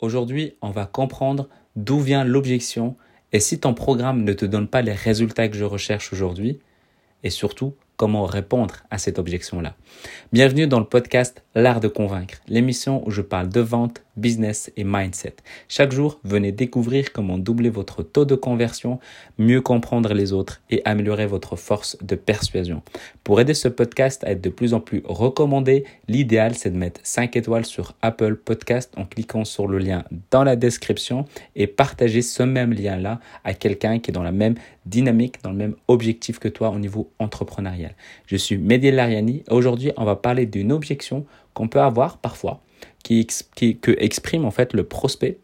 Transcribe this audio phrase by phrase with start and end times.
[0.00, 2.96] Aujourd'hui, on va comprendre d'où vient l'objection
[3.32, 6.60] et si ton programme ne te donne pas les résultats que je recherche aujourd'hui,
[7.22, 9.74] et surtout comment répondre à cette objection-là.
[10.32, 14.84] Bienvenue dans le podcast L'art de convaincre, l'émission où je parle de vente, business et
[14.84, 15.36] mindset.
[15.68, 18.98] Chaque jour, venez découvrir comment doubler votre taux de conversion,
[19.38, 22.82] mieux comprendre les autres et améliorer votre force de persuasion.
[23.24, 27.00] Pour aider ce podcast à être de plus en plus recommandé, l'idéal c'est de mettre
[27.04, 32.22] 5 étoiles sur Apple Podcast en cliquant sur le lien dans la description et partager
[32.22, 36.38] ce même lien-là à quelqu'un qui est dans la même dynamique, dans le même objectif
[36.38, 37.85] que toi au niveau entrepreneurial.
[38.26, 42.62] Je suis Mehdi Lariani aujourd'hui on va parler d'une objection qu'on peut avoir parfois
[43.02, 43.26] qui,
[43.80, 45.38] que exprime en fait le prospect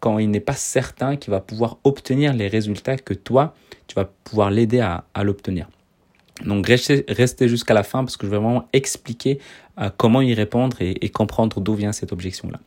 [0.00, 3.54] quand il n'est pas certain qu'il va pouvoir obtenir les résultats que toi,
[3.88, 5.68] tu vas pouvoir l'aider à l'obtenir.
[6.44, 9.40] Donc restez, jusqu'à la fin parce que je vais vraiment expliquer
[9.96, 12.58] comment y répondre et, comprendre d'où vient cette objection-là.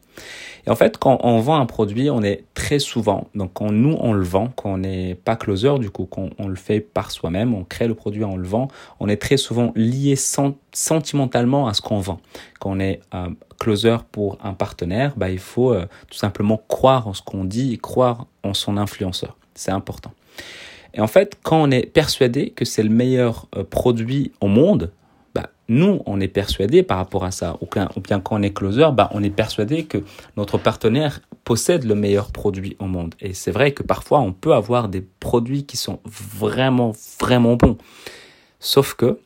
[0.66, 3.98] Et en fait, quand on vend un produit, on est très souvent, donc quand nous
[4.00, 7.12] on le vend, quand on n'est pas closer, du coup, quand on le fait par
[7.12, 8.68] soi-même, on crée le produit, on le vend,
[9.00, 12.20] on est très souvent lié sentimentalement à ce qu'on vend.
[12.60, 17.08] Quand on est euh, closer pour un partenaire, bah, il faut euh, tout simplement croire
[17.08, 19.38] en ce qu'on dit et croire en son influenceur.
[19.56, 20.12] C'est important.
[20.94, 24.92] Et en fait, quand on est persuadé que c'est le meilleur euh, produit au monde,
[25.72, 27.58] nous, on est persuadé par rapport à ça.
[27.62, 27.68] Ou
[28.02, 30.04] bien, quand on est closer, bah, on est persuadé que
[30.36, 33.16] notre partenaire possède le meilleur produit au monde.
[33.22, 37.78] Et c'est vrai que parfois, on peut avoir des produits qui sont vraiment, vraiment bons.
[38.60, 39.18] Sauf que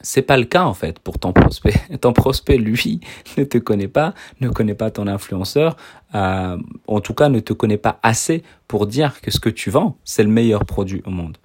[0.00, 1.74] c'est pas le cas en fait pour ton prospect.
[2.00, 3.00] Ton prospect, lui,
[3.38, 5.76] ne te connaît pas, ne connaît pas ton influenceur,
[6.14, 9.70] euh, en tout cas ne te connaît pas assez pour dire que ce que tu
[9.70, 11.38] vends, c'est le meilleur produit au monde.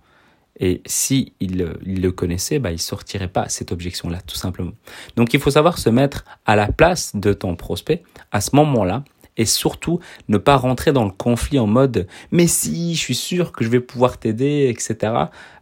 [0.62, 4.72] Et si il, le connaissait, bah, il sortirait pas cette objection-là, tout simplement.
[5.18, 9.04] Donc il faut savoir se mettre à la place de ton prospect à ce moment-là
[9.38, 13.54] et surtout ne pas rentrer dans le conflit en mode mais si je suis sûr
[13.54, 15.14] que je vais pouvoir t'aider etc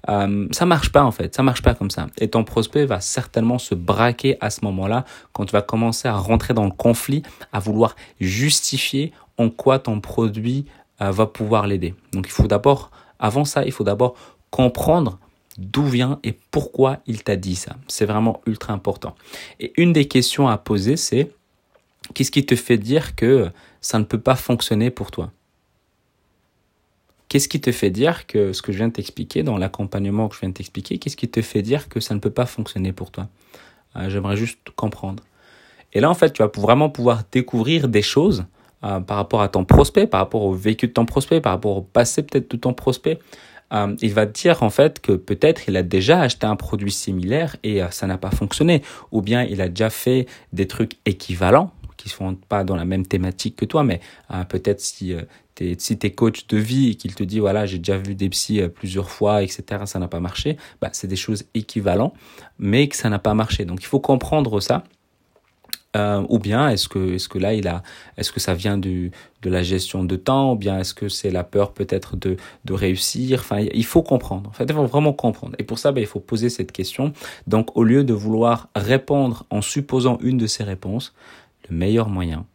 [0.10, 1.36] euh, ça marche pas en fait.
[1.36, 2.08] Ça marche pas comme ça.
[2.18, 6.16] Et ton prospect va certainement se braquer à ce moment-là quand tu vas commencer à
[6.16, 7.22] rentrer dans le conflit
[7.52, 10.66] à vouloir justifier en quoi ton produit
[11.02, 11.94] euh, va pouvoir l'aider.
[12.14, 14.16] Donc il faut d'abord avant ça il faut d'abord
[14.50, 15.20] comprendre
[15.58, 17.76] d'où vient et pourquoi il t'a dit ça.
[17.88, 19.16] C'est vraiment ultra important.
[19.60, 21.32] Et une des questions à poser, c'est
[22.14, 23.50] Qu'est-ce qui te fait dire que
[23.82, 25.32] ça ne peut pas fonctionner pour toi?
[27.28, 30.36] Qu'est-ce qui te fait dire que ce que je viens de t'expliquer dans l'accompagnement que
[30.36, 32.92] je viens de t'expliquer, qu'est-ce qui te fait dire que ça ne peut pas fonctionner
[32.92, 33.28] pour toi?
[33.96, 35.24] Euh, J'aimerais juste comprendre.
[35.94, 38.46] Et là, en fait, tu vas vraiment pouvoir découvrir des choses
[38.84, 41.78] euh, par rapport à ton prospect, par rapport au vécu de ton prospect, par rapport
[41.78, 43.20] au passé peut-être de ton prospect.
[43.74, 47.56] Euh, il va dire en fait que peut-être il a déjà acheté un produit similaire
[47.64, 48.82] et ça n'a pas fonctionné,
[49.12, 52.86] ou bien il a déjà fait des trucs équivalents qui ne sont pas dans la
[52.86, 54.00] même thématique que toi, mais
[54.32, 55.22] euh, peut-être si euh,
[55.56, 56.16] tu es, si es
[56.50, 59.44] de vie et qu'il te dit, voilà, j'ai déjà vu des psys euh, plusieurs fois,
[59.44, 62.14] etc., ça n'a pas marché, bah, c'est des choses équivalentes,
[62.58, 63.66] mais que ça n'a pas marché.
[63.66, 64.86] Donc il faut comprendre ça.
[65.96, 67.82] Ou bien est-ce que est-ce que là il a
[68.18, 69.12] est-ce que ça vient du
[69.42, 72.74] de la gestion de temps ou bien est-ce que c'est la peur peut-être de de
[72.74, 73.40] réussir?
[73.40, 74.50] Enfin il faut comprendre.
[74.50, 75.56] En fait il faut vraiment comprendre.
[75.58, 77.14] Et pour ça bah, il faut poser cette question.
[77.48, 81.14] Donc au lieu de vouloir répondre en supposant une de ces réponses
[81.70, 82.46] le meilleur moyen,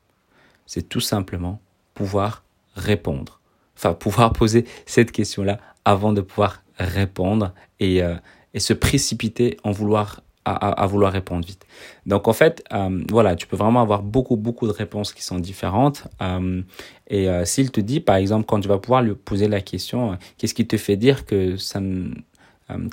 [0.66, 1.60] c'est tout simplement
[1.94, 2.44] pouvoir
[2.74, 3.40] répondre.
[3.76, 8.14] Enfin, pouvoir poser cette question-là avant de pouvoir répondre et, euh,
[8.52, 11.66] et se précipiter en vouloir à, vouloir répondre vite.
[12.06, 15.38] Donc en fait, euh, voilà, tu peux vraiment avoir beaucoup beaucoup de réponses qui sont
[15.38, 16.06] différentes.
[16.22, 16.62] Euh,
[17.08, 20.54] et s'il te dit, par exemple, quand tu vas pouvoir lui poser la question, qu'est-ce
[20.54, 22.14] qui te fait dire que ça ne,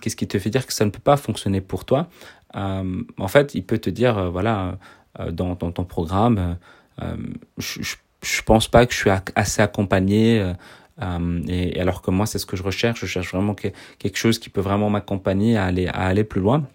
[0.01, 2.07] qu'est-ce qui te fait dire que ça ne peut pas fonctionner pour toi
[2.53, 4.77] En fait, il peut te dire, voilà,
[5.19, 6.37] euh, dans, dans, ton programme.
[6.37, 6.53] Euh,
[7.03, 7.17] euh,
[7.57, 7.81] je,
[8.23, 10.53] je, pense pas que je suis assez accompagné.
[11.47, 13.01] et, alors que moi, c'est ce que je recherche.
[13.01, 16.65] Je cherche vraiment quelque chose qui peut vraiment m'accompagner à aller, à aller plus loin.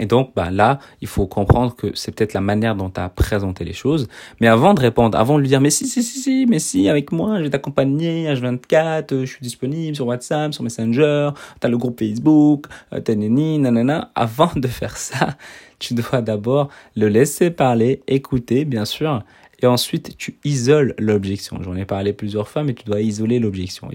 [0.00, 3.08] Et donc, bah, là, il faut comprendre que c'est peut-être la manière dont tu as
[3.08, 4.08] présenté les choses.
[4.40, 6.88] Mais avant de répondre, avant de lui dire, mais si, si, si, si, mais si,
[6.88, 11.30] avec moi, je vais t'accompagner, H24, je suis disponible sur WhatsApp, sur Messenger,
[11.60, 14.10] tu as le groupe Facebook, t'as nini, nanana.
[14.14, 15.36] Avant de faire ça,
[15.78, 19.22] tu dois d'abord le laisser parler, écouter, bien sûr,
[19.60, 21.60] et ensuite tu isoles l'objection.
[21.62, 23.90] J'en ai parlé plusieurs fois, mais tu dois isoler l'objection.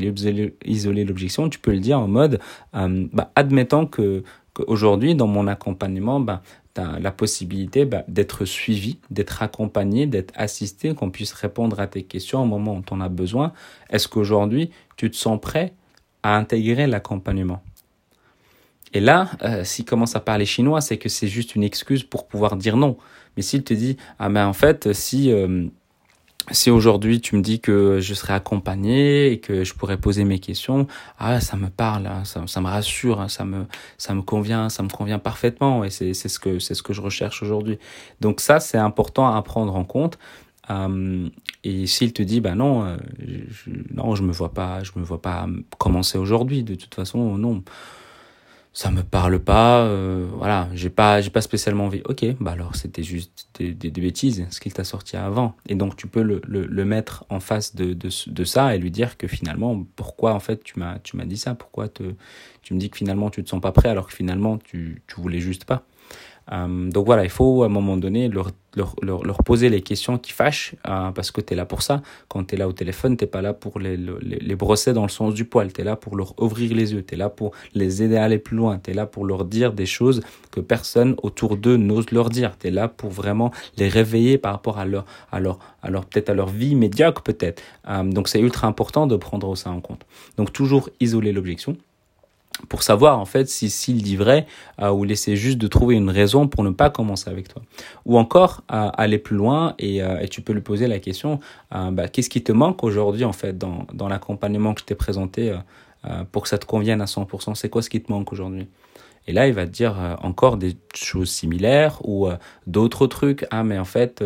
[0.65, 2.39] Isoler l'objection, tu peux le dire en mode,
[2.75, 4.23] euh, bah, admettant que
[4.53, 6.41] qu'aujourd'hui, dans mon accompagnement, bah,
[6.75, 11.87] tu as la possibilité bah, d'être suivi, d'être accompagné, d'être assisté, qu'on puisse répondre à
[11.87, 13.53] tes questions au moment où tu en as besoin.
[13.89, 15.73] Est-ce qu'aujourd'hui, tu te sens prêt
[16.23, 17.61] à intégrer l'accompagnement?
[18.93, 22.27] Et là, euh, s'il commence à parler chinois, c'est que c'est juste une excuse pour
[22.27, 22.97] pouvoir dire non.
[23.35, 25.65] Mais s'il te dit, ah mais en fait, si, euh,
[26.51, 30.39] si aujourd'hui tu me dis que je serai accompagné et que je pourrais poser mes
[30.39, 30.87] questions,
[31.17, 33.65] ah ça me parle, hein, ça, me rassure, hein, ça me
[33.97, 36.93] ça me convient, ça me convient parfaitement et c'est c'est ce que c'est ce que
[36.93, 37.79] je recherche aujourd'hui.
[38.19, 40.19] Donc ça c'est important à prendre en compte.
[40.69, 41.27] Euh,
[41.63, 45.03] et s'il te dit bah non, euh, je, non je me vois pas, je me
[45.03, 45.47] vois pas
[45.77, 46.63] commencer aujourd'hui.
[46.63, 47.63] De toute façon non
[48.75, 52.01] ça me parle pas, euh, voilà, j'ai pas, j'ai pas spécialement envie.
[52.05, 55.55] Ok, bah alors c'était juste des, des, bêtises, ce qu'il t'a sorti avant.
[55.67, 58.89] Et donc tu peux le, le, mettre en face de, de, de, ça et lui
[58.89, 62.15] dire que finalement, pourquoi en fait tu m'as, tu m'as dit ça, pourquoi te,
[62.63, 65.21] tu me dis que finalement tu te sens pas prêt alors que finalement tu, tu
[65.21, 65.85] voulais juste pas?
[66.51, 70.17] Euh, donc voilà, il faut à un moment donné leur, leur, leur, poser les questions
[70.17, 72.01] qui fâchent euh, parce que tu es là pour ça.
[72.27, 75.03] Quand tu es là au téléphone, tu pas là pour les, les, les, brosser dans
[75.03, 75.71] le sens du poil.
[75.71, 77.03] Tu es là pour leur ouvrir les yeux.
[77.03, 78.79] Tu es là pour les aider à aller plus loin.
[78.83, 82.57] Tu es là pour leur dire des choses que personne autour d'eux n'ose leur dire.
[82.57, 86.05] Tu es là pour vraiment les réveiller par rapport à leur, à leur, à leur
[86.05, 87.61] peut-être à leur vie médiocre peut-être.
[87.87, 90.05] Euh, donc c'est ultra important de prendre ça en compte.
[90.37, 91.77] Donc toujours isoler l'objection
[92.69, 94.45] pour savoir en fait si s'il dit vrai
[94.81, 97.61] euh, ou laisser juste de trouver une raison pour ne pas commencer avec toi.
[98.05, 101.39] Ou encore euh, aller plus loin et, euh, et, tu peux lui poser la question
[101.71, 105.55] bah, qu'est-ce qui te manque aujourd'hui en fait dans, dans l'accompagnement que je t'ai présenté
[106.31, 108.67] pour que ça te convienne à 100% c'est quoi ce qui te manque aujourd'hui?
[109.25, 112.27] Et là, il va te dire encore des choses similaires ou
[112.67, 113.45] d'autres trucs.
[113.51, 114.23] Ah, mais en fait,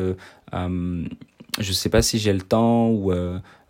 [0.53, 3.12] je sais pas si j'ai le temps ou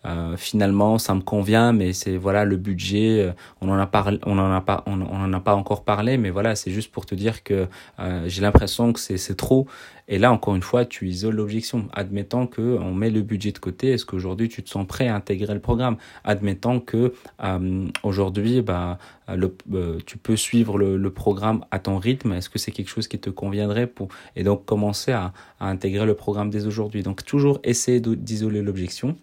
[0.06, 3.28] euh, finalement, ça me convient, mais c'est voilà le budget.
[3.28, 5.84] Euh, on en a parlé, on en a pas, on, on en a pas encore
[5.84, 7.68] parlé, mais voilà, c'est juste pour te dire que
[8.00, 9.68] euh, j'ai l'impression que c'est trop.
[10.10, 11.90] Et là, encore une fois, tu isoles l'objection.
[11.92, 15.16] Admettant que on met le budget de côté, est-ce qu'aujourd'hui tu te sens prêt à
[15.16, 15.98] intégrer le programme?
[16.24, 17.14] Admettant que
[17.44, 22.32] euh, aujourd'hui, bah, le, euh, tu peux suivre le, le, programme à ton rythme.
[22.32, 24.08] Est-ce que c'est quelque chose qui te conviendrait pour
[24.38, 27.04] et donc commencer à, à intégrer le programme dès aujourd'hui?
[27.04, 29.18] Donc toujours essayer d'isoler l'objection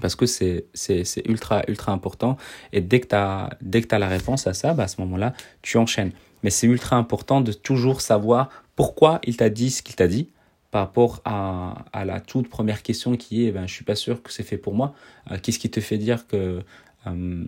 [0.00, 0.66] parce que c'est
[1.26, 2.36] ultra ultra important.
[2.72, 5.32] Et dès que tu as la réponse à ça bah à ce moment-là
[5.62, 6.12] tu enchaînes.
[6.42, 10.28] Mais c'est ultra important de toujours savoir pourquoi il t'a dit ce qu'il t'a dit
[10.70, 14.32] par rapport à, la toute première question qui est ben je suis pas sûr que
[14.32, 14.94] c'est fait pour moi.
[15.30, 16.62] Euh, qu'est-ce qui te fait dire que
[17.06, 17.44] euh,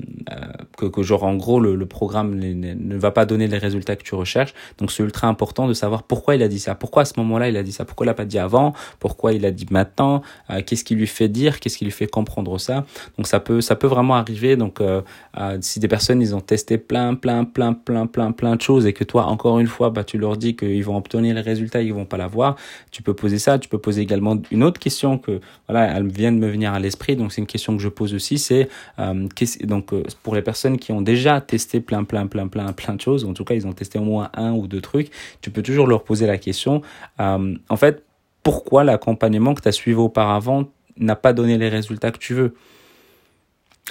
[0.77, 3.97] que, que genre en gros le, le programme ne, ne va pas donner les résultats
[3.97, 4.55] que tu recherches.
[4.79, 7.49] Donc c'est ultra important de savoir pourquoi il a dit ça, pourquoi à ce moment-là
[7.49, 10.23] il a dit ça, pourquoi il l'a pas dit avant, pourquoi il a dit maintenant,
[10.51, 12.85] euh, qu'est-ce qui lui fait dire, qu'est-ce qui lui fait comprendre ça?
[13.17, 14.57] Donc ça peut ça peut vraiment arriver.
[14.57, 15.03] Donc euh,
[15.39, 18.87] euh, si des personnes ils ont testé plein plein plein plein plein plein de choses
[18.87, 21.83] et que toi encore une fois bah tu leur dis qu'ils vont obtenir les résultats,
[21.83, 22.57] ils vont pas l'avoir,
[22.91, 23.59] tu peux poser ça.
[23.59, 26.79] Tu peux poser également une autre question que voilà elle vient de me venir à
[26.81, 27.17] l'esprit.
[27.17, 28.69] Donc c'est une question que je pose aussi, c'est
[28.99, 29.27] euh,
[29.63, 33.01] donc euh, pour les personnes qui ont déjà testé plein plein plein plein plein de
[33.01, 35.11] choses, en tout cas ils ont testé au moins un ou deux trucs,
[35.41, 36.83] tu peux toujours leur poser la question.
[37.21, 38.05] Euh, en fait,
[38.43, 42.55] pourquoi l'accompagnement que tu as suivi auparavant n'a pas donné les résultats que tu veux?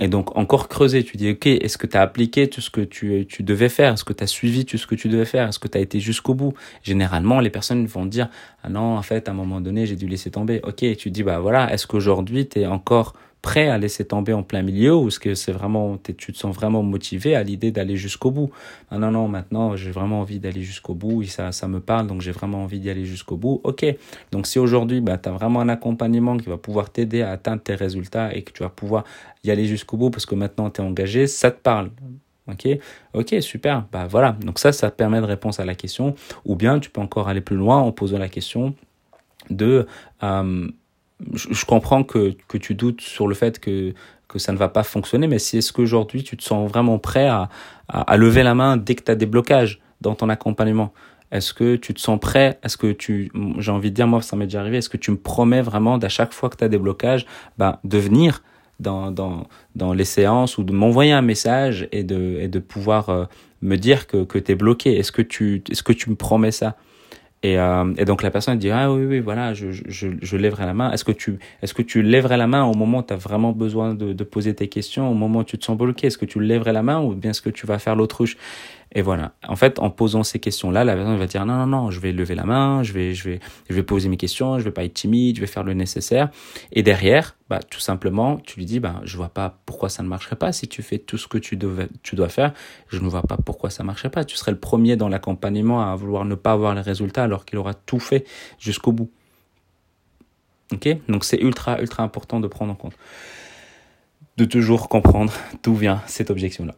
[0.02, 2.82] Et donc encore creuser, tu dis ok, est-ce que tu as appliqué tout ce que
[2.82, 3.94] tu, tu devais faire?
[3.94, 5.48] Est-ce que tu as suivi tout ce que tu devais faire?
[5.48, 6.54] Est-ce que tu as été jusqu'au bout?
[6.84, 8.30] Généralement, les personnes vont dire
[8.64, 10.60] ah non, en fait, à un moment donné, j'ai dû laisser tomber.
[10.64, 13.14] Ok, tu dis bah voilà, est-ce qu'aujourd'hui tu es encore
[13.46, 16.56] prêt à laisser tomber en plein milieu ou est-ce que c'est vraiment tu te sens
[16.56, 18.50] vraiment motivé à l'idée d'aller jusqu'au bout?
[18.90, 22.08] Ah non non maintenant j'ai vraiment envie d'aller jusqu'au bout et ça ça me parle
[22.08, 23.86] donc j'ai vraiment envie d'y aller jusqu'au bout ok
[24.32, 27.62] donc si aujourd'hui bah, tu as vraiment un accompagnement qui va pouvoir t'aider à atteindre
[27.62, 29.04] tes résultats et que tu vas pouvoir
[29.44, 31.92] y aller jusqu'au bout parce que maintenant tu es engagé ça te parle
[32.48, 32.68] Ok,
[33.16, 33.88] ok, super.
[33.92, 34.34] Bah voilà.
[34.40, 36.14] Donc ça, ça permet de répondre à la question.
[36.46, 38.76] Ou bien tu peux encore aller plus loin en posant la question
[39.50, 39.88] de
[40.22, 40.68] euh,
[41.34, 43.94] je, comprends que, que tu doutes sur le fait que,
[44.28, 47.28] que ça ne va pas fonctionner, mais si est-ce qu'aujourd'hui tu te sens vraiment prêt
[47.28, 47.50] à,
[47.88, 50.94] à, à lever la main dès que tu as des blocages dans ton accompagnement?
[51.32, 52.60] Est-ce que tu te sens prêt?
[52.64, 55.12] Est-ce que tu, j'ai envie de dire, moi ça m'est déjà arrivé, est-ce que tu
[55.12, 57.26] me promets vraiment d'à chaque fois que tu as des blocages,
[57.58, 58.44] ben, de venir
[58.80, 63.10] dans, dans, dans les séances ou de m'envoyer un message et de, et de pouvoir
[63.10, 63.26] euh,
[63.62, 64.98] me dire que, que tu es bloqué?
[64.98, 66.76] Est-ce que, tu, est-ce que tu me promets ça?
[67.46, 70.66] Et, euh, et, donc la personne dit ah oui oui voilà je, je, je lèverai
[70.66, 70.92] la main.
[70.92, 73.52] Est-ce que tu est-ce que tu lèverais la main au moment où tu as vraiment
[73.52, 76.08] besoin de, de poser tes questions, au moment où tu te sens bloqué?
[76.08, 78.38] Est-ce que tu lèverais la main ou bien est-ce que tu vas faire l'autruche?
[78.98, 79.34] Et voilà.
[79.46, 82.14] En fait, en posant ces questions-là, la personne va dire non, non, non, je vais
[82.14, 84.86] lever la main, je vais, je vais, je vais poser mes questions, je vais pas
[84.86, 86.30] être timide, je vais faire le nécessaire.
[86.72, 90.08] Et derrière, bah, tout simplement, tu lui dis, bah, je vois pas pourquoi ça ne
[90.08, 90.54] marcherait pas.
[90.54, 92.54] Si tu fais tout ce que tu, devais, tu dois faire,
[92.88, 94.24] je ne vois pas pourquoi ça marcherait pas.
[94.24, 97.60] Tu serais le premier dans l'accompagnement à vouloir ne pas avoir les résultats alors qu'il
[97.60, 98.26] aura tout fait
[98.60, 99.12] jusqu'au bout.
[100.72, 100.88] Ok?
[101.10, 102.94] Donc c'est ultra, ultra important de prendre en compte.
[104.38, 105.34] De toujours comprendre
[105.64, 106.76] d'où vient cette objection-là.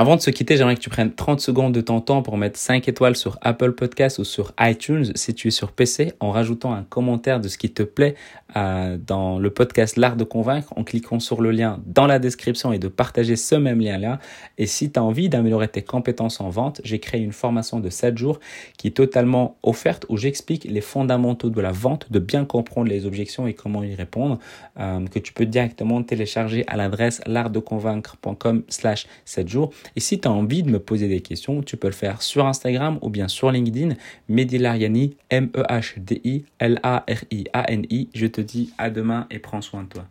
[0.00, 2.58] Avant de se quitter, j'aimerais que tu prennes 30 secondes de ton temps pour mettre
[2.58, 6.72] 5 étoiles sur Apple Podcast ou sur iTunes si tu es sur PC en rajoutant
[6.72, 8.14] un commentaire de ce qui te plaît
[8.56, 12.72] euh, dans le podcast L'Art de Convaincre en cliquant sur le lien dans la description
[12.72, 14.20] et de partager ce même lien-là.
[14.56, 17.90] Et si tu as envie d'améliorer tes compétences en vente, j'ai créé une formation de
[17.90, 18.40] 7 jours
[18.78, 23.04] qui est totalement offerte où j'explique les fondamentaux de la vente, de bien comprendre les
[23.04, 24.38] objections et comment y répondre,
[24.78, 29.70] euh, que tu peux directement télécharger à l'adresse l'artdeconvaincre.com slash 7 jours.
[29.96, 32.46] Et si tu as envie de me poser des questions, tu peux le faire sur
[32.46, 33.96] Instagram ou bien sur LinkedIn,
[34.28, 38.08] Mehdi Lariani, M-E-H-D-I-L-A-R-I-A-N-I.
[38.14, 40.06] Je te dis à demain et prends soin de toi.